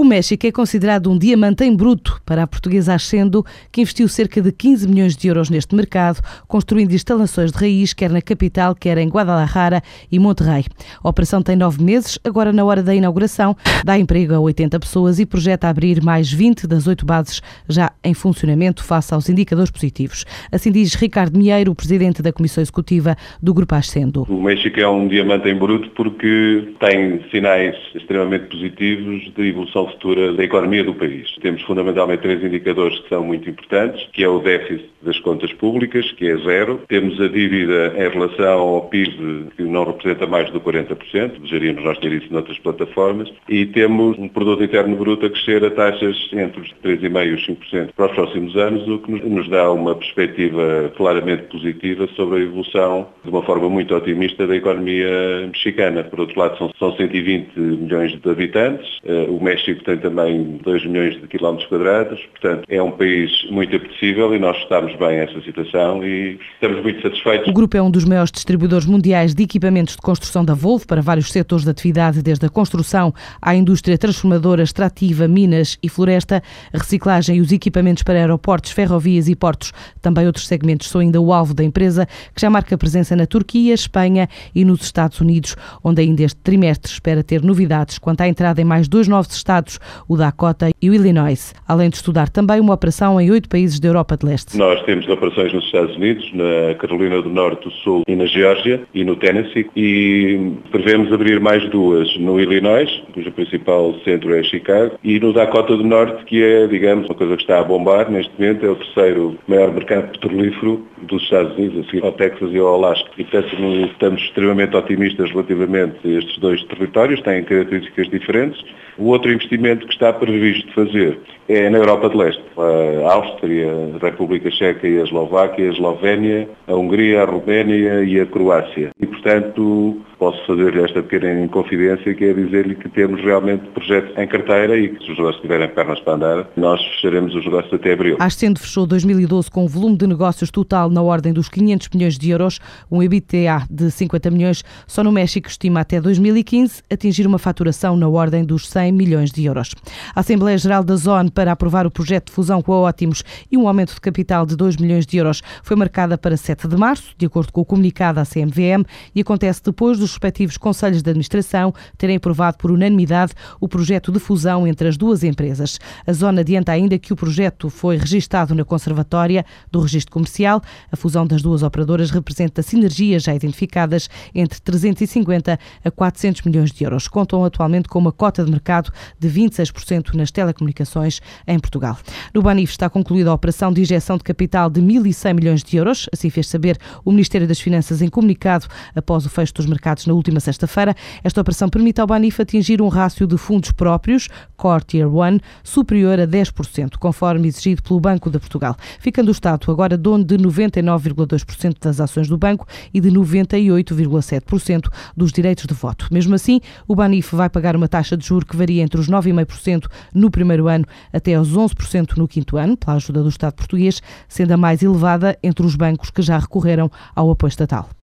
O 0.00 0.04
México 0.10 0.46
é 0.46 0.50
considerado 0.50 1.10
um 1.10 1.18
diamante 1.18 1.62
em 1.62 1.76
bruto 1.76 2.22
para 2.24 2.44
a 2.44 2.46
portuguesa 2.46 2.94
Ascendo, 2.94 3.44
que 3.70 3.82
investiu 3.82 4.08
cerca 4.08 4.40
de 4.40 4.50
15 4.50 4.88
milhões 4.88 5.14
de 5.14 5.28
euros 5.28 5.50
neste 5.50 5.74
mercado, 5.74 6.22
construindo 6.48 6.92
instalações 6.92 7.52
de 7.52 7.58
raiz, 7.58 7.92
quer 7.92 8.08
na 8.08 8.22
capital, 8.22 8.74
quer 8.74 8.96
em 8.96 9.10
Guadalajara 9.10 9.82
e 10.10 10.18
Monterrey. 10.18 10.64
A 11.04 11.06
operação 11.06 11.42
tem 11.42 11.54
nove 11.54 11.84
meses, 11.84 12.18
agora 12.24 12.50
na 12.50 12.64
hora 12.64 12.82
da 12.82 12.94
inauguração, 12.94 13.54
dá 13.84 13.98
emprego 13.98 14.32
a 14.32 14.40
80 14.40 14.80
pessoas 14.80 15.18
e 15.18 15.26
projeta 15.26 15.68
abrir 15.68 16.02
mais 16.02 16.32
20 16.32 16.66
das 16.66 16.86
oito 16.86 17.04
bases 17.04 17.42
já 17.68 17.92
em 18.02 18.14
funcionamento 18.14 18.82
face 18.82 19.12
aos 19.12 19.28
indicadores 19.28 19.70
positivos. 19.70 20.24
Assim 20.50 20.72
diz 20.72 20.94
Ricardo 20.94 21.38
Mieiro, 21.38 21.74
presidente 21.74 22.22
da 22.22 22.32
Comissão 22.32 22.62
Executiva 22.62 23.14
do 23.42 23.52
Grupo 23.52 23.74
Ascendo. 23.74 24.26
O 24.30 24.42
México 24.42 24.80
é 24.80 24.88
um 24.88 25.06
diamante 25.06 25.46
em 25.46 25.58
bruto 25.58 25.90
porque 25.90 26.72
tem 26.80 27.22
sinais 27.30 27.76
extremamente 27.94 28.46
positivos 28.46 29.30
de 29.36 29.48
evolução 29.48 29.89
futura 29.90 30.32
da 30.32 30.44
economia 30.44 30.84
do 30.84 30.94
país. 30.94 31.30
Temos 31.40 31.62
fundamentalmente 31.62 32.22
três 32.22 32.42
indicadores 32.42 32.98
que 33.00 33.08
são 33.08 33.24
muito 33.24 33.48
importantes, 33.48 34.06
que 34.12 34.24
é 34.24 34.28
o 34.28 34.38
déficit 34.40 34.90
das 35.02 35.18
contas 35.20 35.52
públicas, 35.54 36.10
que 36.12 36.28
é 36.28 36.36
zero. 36.38 36.80
Temos 36.88 37.20
a 37.20 37.28
dívida 37.28 37.94
em 37.96 38.08
relação 38.08 38.58
ao 38.58 38.82
PIB, 38.88 39.50
que 39.56 39.62
não 39.62 39.84
representa 39.84 40.26
mais 40.26 40.50
do 40.50 40.60
40%, 40.60 41.40
desejaríamos 41.40 41.84
nós 41.84 41.98
ter 41.98 42.12
isso 42.12 42.32
noutras 42.32 42.58
plataformas, 42.58 43.32
e 43.48 43.66
temos 43.66 44.18
um 44.18 44.28
produto 44.28 44.62
interno 44.62 44.96
bruto 44.96 45.26
a 45.26 45.30
crescer 45.30 45.64
a 45.64 45.70
taxas 45.70 46.16
entre 46.32 46.60
os 46.60 46.68
3,5% 46.84 47.26
e 47.26 47.34
os 47.34 47.46
5% 47.46 47.92
para 47.94 48.06
os 48.06 48.12
próximos 48.12 48.56
anos, 48.56 48.86
o 48.88 48.98
que 48.98 49.10
nos 49.10 49.48
dá 49.48 49.70
uma 49.72 49.94
perspectiva 49.94 50.92
claramente 50.96 51.44
positiva 51.44 52.06
sobre 52.14 52.40
a 52.40 52.42
evolução, 52.42 53.08
de 53.24 53.30
uma 53.30 53.42
forma 53.42 53.68
muito 53.68 53.94
otimista, 53.94 54.46
da 54.46 54.56
economia 54.56 55.46
mexicana. 55.46 56.04
Por 56.04 56.20
outro 56.20 56.38
lado, 56.38 56.58
são, 56.58 56.70
são 56.78 56.96
120 56.96 57.58
milhões 57.58 58.12
de 58.12 58.30
habitantes, 58.30 58.98
eh, 59.04 59.26
o 59.28 59.42
México 59.42 59.79
tem 59.84 59.98
também 59.98 60.58
2 60.62 60.86
milhões 60.86 61.20
de 61.20 61.26
quilómetros 61.26 61.68
quadrados, 61.68 62.20
portanto 62.32 62.64
é 62.68 62.82
um 62.82 62.90
país 62.90 63.30
muito 63.50 63.74
apetecível 63.76 64.34
e 64.34 64.38
nós 64.38 64.56
estamos 64.58 64.94
bem 64.96 65.18
nessa 65.18 65.40
situação 65.42 66.04
e 66.04 66.38
estamos 66.54 66.82
muito 66.82 67.02
satisfeitos. 67.02 67.48
O 67.48 67.52
grupo 67.52 67.76
é 67.76 67.82
um 67.82 67.90
dos 67.90 68.04
maiores 68.04 68.30
distribuidores 68.30 68.86
mundiais 68.86 69.34
de 69.34 69.42
equipamentos 69.42 69.96
de 69.96 70.02
construção 70.02 70.44
da 70.44 70.54
Volvo 70.54 70.86
para 70.86 71.00
vários 71.00 71.30
setores 71.32 71.64
de 71.64 71.70
atividade, 71.70 72.22
desde 72.22 72.46
a 72.46 72.48
construção 72.48 73.12
à 73.40 73.54
indústria 73.54 73.96
transformadora, 73.96 74.62
extrativa, 74.62 75.26
minas 75.26 75.78
e 75.82 75.88
floresta, 75.88 76.42
reciclagem 76.72 77.36
e 77.36 77.40
os 77.40 77.52
equipamentos 77.52 78.02
para 78.02 78.18
aeroportos, 78.18 78.72
ferrovias 78.72 79.28
e 79.28 79.34
portos. 79.34 79.72
Também 80.00 80.26
outros 80.26 80.46
segmentos 80.46 80.88
são 80.88 81.00
ainda 81.00 81.20
o 81.20 81.32
alvo 81.32 81.54
da 81.54 81.64
empresa, 81.64 82.06
que 82.34 82.40
já 82.40 82.50
marca 82.50 82.76
presença 82.76 83.14
na 83.16 83.26
Turquia, 83.26 83.74
Espanha 83.74 84.28
e 84.54 84.64
nos 84.64 84.82
Estados 84.82 85.20
Unidos, 85.20 85.56
onde 85.82 86.00
ainda 86.02 86.22
este 86.22 86.40
trimestre 86.40 86.90
espera 86.92 87.22
ter 87.22 87.42
novidades 87.42 87.98
quanto 87.98 88.22
à 88.22 88.28
entrada 88.28 88.60
em 88.60 88.64
mais 88.64 88.88
dois 88.88 89.06
novos 89.06 89.34
estados, 89.34 89.59
o 90.08 90.16
Dakota 90.16 90.70
e 90.80 90.90
o 90.90 90.94
Illinois, 90.94 91.54
além 91.66 91.90
de 91.90 91.96
estudar 91.96 92.28
também 92.28 92.60
uma 92.60 92.74
operação 92.74 93.20
em 93.20 93.30
oito 93.30 93.48
países 93.48 93.80
da 93.80 93.88
Europa 93.88 94.16
de 94.16 94.26
Leste. 94.26 94.56
Nós 94.56 94.82
temos 94.82 95.08
operações 95.08 95.52
nos 95.52 95.64
Estados 95.64 95.94
Unidos, 95.96 96.30
na 96.32 96.74
Carolina 96.76 97.20
do 97.22 97.28
Norte, 97.28 97.64
do 97.64 97.70
Sul 97.70 98.02
e 98.06 98.16
na 98.16 98.26
Geórgia 98.26 98.82
e 98.94 99.04
no 99.04 99.16
Tennessee 99.16 99.68
e 99.76 100.52
prevemos 100.70 101.12
abrir 101.12 101.40
mais 101.40 101.68
duas 101.70 102.16
no 102.18 102.40
Illinois, 102.40 102.90
cujo 103.12 103.30
principal 103.32 103.94
centro 104.04 104.34
é 104.34 104.42
Chicago, 104.42 104.98
e 105.02 105.18
no 105.18 105.32
Dakota 105.32 105.76
do 105.76 105.84
Norte, 105.84 106.24
que 106.24 106.42
é, 106.42 106.66
digamos, 106.66 107.06
uma 107.06 107.14
coisa 107.14 107.36
que 107.36 107.42
está 107.42 107.60
a 107.60 107.64
bombar 107.64 108.10
neste 108.10 108.32
momento, 108.38 108.64
é 108.64 108.70
o 108.70 108.76
terceiro 108.76 109.38
maior 109.46 109.72
mercado 109.72 110.10
petrolífero 110.12 110.86
dos 111.02 111.22
Estados 111.22 111.56
Unidos, 111.56 111.80
a 111.80 111.90
seguir 111.90 112.04
ao 112.04 112.12
Texas 112.12 112.50
e 112.52 112.58
ao 112.58 112.74
Alasca. 112.74 113.10
E, 113.16 113.24
portanto, 113.24 113.90
estamos 113.90 114.22
extremamente 114.22 114.76
otimistas 114.76 115.30
relativamente 115.30 115.96
a 116.04 116.18
estes 116.18 116.38
dois 116.38 116.62
territórios, 116.64 117.20
têm 117.22 117.42
características 117.44 118.08
diferentes. 118.08 118.62
O 118.98 119.06
outro 119.06 119.32
investimento 119.32 119.49
que 119.86 119.92
está 119.92 120.12
previsto 120.12 120.72
fazer 120.72 121.18
é 121.48 121.68
na 121.68 121.78
Europa 121.78 122.08
de 122.08 122.16
Leste. 122.16 122.42
A 122.56 123.12
Áustria, 123.12 123.68
a 124.00 124.04
República 124.04 124.50
Checa 124.50 124.86
e 124.86 125.00
a 125.00 125.02
Eslováquia, 125.02 125.68
a 125.68 125.72
Eslovénia, 125.72 126.48
a 126.68 126.74
Hungria, 126.74 127.22
a 127.22 127.24
Roménia 127.24 128.04
e 128.04 128.20
a 128.20 128.26
Croácia. 128.26 128.90
E, 129.00 129.06
portanto, 129.06 130.00
posso 130.20 130.38
fazer 130.46 130.76
esta 130.76 131.02
pequena 131.02 131.48
confidência, 131.48 132.14
que 132.14 132.26
é 132.26 132.34
dizer-lhe 132.34 132.74
que 132.74 132.90
temos 132.90 133.22
realmente 133.22 133.66
projetos 133.70 134.16
em 134.18 134.28
carteira 134.28 134.76
e 134.76 134.90
que 134.90 135.02
se 135.02 135.10
os 135.10 135.16
negócios 135.16 135.40
tiverem 135.40 135.68
pernas 135.70 135.98
para 136.00 136.12
andar, 136.12 136.50
nós 136.58 136.78
fecharemos 136.84 137.34
os 137.34 137.42
negócios 137.42 137.72
até 137.72 137.94
abril. 137.94 138.16
A 138.20 138.26
Ascendo 138.26 138.60
fechou 138.60 138.86
2012 138.86 139.50
com 139.50 139.64
um 139.64 139.66
volume 139.66 139.96
de 139.96 140.06
negócios 140.06 140.50
total 140.50 140.90
na 140.90 141.00
ordem 141.00 141.32
dos 141.32 141.48
500 141.48 141.88
milhões 141.94 142.18
de 142.18 142.28
euros, 142.28 142.60
um 142.90 143.02
EBITDA 143.02 143.64
de 143.70 143.90
50 143.90 144.30
milhões. 144.30 144.62
Só 144.86 145.02
no 145.02 145.10
México 145.10 145.48
estima 145.48 145.80
até 145.80 145.98
2015 146.00 146.82
atingir 146.92 147.26
uma 147.26 147.38
faturação 147.38 147.96
na 147.96 148.06
ordem 148.06 148.44
dos 148.44 148.68
100 148.68 148.92
milhões 148.92 149.30
de 149.30 149.46
euros. 149.46 149.74
A 150.14 150.20
Assembleia 150.20 150.58
Geral 150.58 150.84
da 150.84 150.96
Zone 150.96 151.30
para 151.30 151.50
aprovar 151.50 151.86
o 151.86 151.90
projeto 151.90 152.26
de 152.26 152.32
fusão 152.32 152.60
com 152.60 152.74
a 152.74 152.80
Ótimos 152.80 153.24
e 153.50 153.56
um 153.56 153.66
aumento 153.66 153.94
de 153.94 154.00
capital 154.02 154.44
de 154.44 154.54
2 154.54 154.76
milhões 154.76 155.06
de 155.06 155.16
euros 155.16 155.40
foi 155.62 155.76
marcada 155.76 156.18
para 156.18 156.36
7 156.36 156.68
de 156.68 156.76
março, 156.76 157.14
de 157.16 157.24
acordo 157.24 157.50
com 157.50 157.62
o 157.62 157.64
comunicado 157.64 158.20
à 158.20 158.24
CMVM, 158.26 158.84
e 159.14 159.22
acontece 159.22 159.62
depois 159.64 159.98
dos 159.98 160.09
respectivos 160.10 160.56
conselhos 160.56 161.02
de 161.02 161.10
administração 161.10 161.72
terem 161.96 162.16
aprovado 162.16 162.58
por 162.58 162.70
unanimidade 162.70 163.32
o 163.60 163.68
projeto 163.68 164.12
de 164.12 164.18
fusão 164.18 164.66
entre 164.66 164.88
as 164.88 164.96
duas 164.96 165.22
empresas. 165.22 165.78
A 166.06 166.12
Zona 166.12 166.40
adianta 166.40 166.72
ainda 166.72 166.98
que 166.98 167.12
o 167.12 167.16
projeto 167.16 167.70
foi 167.70 167.96
registado 167.96 168.54
na 168.54 168.64
Conservatória 168.64 169.44
do 169.70 169.80
Registro 169.80 170.12
Comercial. 170.12 170.62
A 170.90 170.96
fusão 170.96 171.26
das 171.26 171.42
duas 171.42 171.62
operadoras 171.62 172.10
representa 172.10 172.62
sinergias 172.62 173.22
já 173.22 173.34
identificadas 173.34 174.08
entre 174.34 174.60
350 174.60 175.58
a 175.84 175.90
400 175.90 176.42
milhões 176.42 176.72
de 176.72 176.84
euros. 176.84 177.08
Contam 177.08 177.44
atualmente 177.44 177.88
com 177.88 177.98
uma 177.98 178.12
cota 178.12 178.44
de 178.44 178.50
mercado 178.50 178.92
de 179.18 179.28
26% 179.28 180.14
nas 180.14 180.30
telecomunicações 180.30 181.20
em 181.46 181.58
Portugal. 181.58 181.98
No 182.34 182.42
Banif 182.42 182.72
está 182.72 182.88
concluída 182.88 183.30
a 183.30 183.34
operação 183.34 183.72
de 183.72 183.80
injeção 183.80 184.16
de 184.16 184.24
capital 184.24 184.70
de 184.70 184.80
1.100 184.80 185.34
milhões 185.34 185.62
de 185.62 185.76
euros, 185.76 186.08
assim 186.12 186.30
fez 186.30 186.48
saber 186.48 186.78
o 187.04 187.10
Ministério 187.10 187.46
das 187.46 187.60
Finanças 187.60 188.02
em 188.02 188.08
comunicado 188.08 188.66
após 188.94 189.26
o 189.26 189.30
fecho 189.30 189.54
dos 189.54 189.66
mercados 189.66 189.99
na 190.06 190.14
última 190.14 190.40
sexta-feira. 190.40 190.94
Esta 191.22 191.40
operação 191.40 191.68
permite 191.68 192.00
ao 192.00 192.06
Banif 192.06 192.40
atingir 192.40 192.80
um 192.80 192.88
rácio 192.88 193.26
de 193.26 193.36
fundos 193.36 193.72
próprios, 193.72 194.28
Core 194.56 194.84
Tier 194.84 195.08
1, 195.08 195.38
superior 195.62 196.20
a 196.20 196.26
10%, 196.26 196.96
conforme 196.98 197.48
exigido 197.48 197.82
pelo 197.82 198.00
Banco 198.00 198.30
de 198.30 198.38
Portugal, 198.38 198.76
ficando 198.98 199.28
o 199.28 199.32
Estado 199.32 199.70
agora 199.70 199.96
dono 199.96 200.24
de 200.24 200.36
99,2% 200.36 201.76
das 201.80 202.00
ações 202.00 202.28
do 202.28 202.38
banco 202.38 202.66
e 202.92 203.00
de 203.00 203.10
98,7% 203.10 204.88
dos 205.16 205.32
direitos 205.32 205.66
de 205.66 205.74
voto. 205.74 206.08
Mesmo 206.10 206.34
assim, 206.34 206.60
o 206.86 206.94
Banif 206.94 207.34
vai 207.34 207.48
pagar 207.48 207.76
uma 207.76 207.88
taxa 207.88 208.16
de 208.16 208.26
juro 208.26 208.46
que 208.46 208.56
varia 208.56 208.82
entre 208.82 209.00
os 209.00 209.08
9,5% 209.08 209.86
no 210.14 210.30
primeiro 210.30 210.68
ano 210.68 210.86
até 211.12 211.34
aos 211.34 211.52
11% 211.52 212.16
no 212.16 212.26
quinto 212.26 212.56
ano, 212.56 212.76
pela 212.76 212.96
ajuda 212.96 213.22
do 213.22 213.28
Estado 213.28 213.54
português, 213.54 214.02
sendo 214.28 214.52
a 214.52 214.56
mais 214.56 214.82
elevada 214.82 215.38
entre 215.42 215.64
os 215.66 215.76
bancos 215.76 216.10
que 216.10 216.22
já 216.22 216.38
recorreram 216.38 216.90
ao 217.14 217.30
apoio 217.30 217.48
estatal. 217.48 217.90